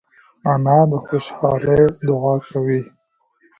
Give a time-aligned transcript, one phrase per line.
[0.51, 2.81] انا د خوشحالۍ دعا کوي